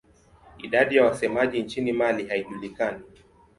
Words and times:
Idadi 0.57 0.95
ya 0.95 1.05
wasemaji 1.05 1.63
nchini 1.63 1.93
Mali 1.93 2.27
haijulikani. 2.27 3.03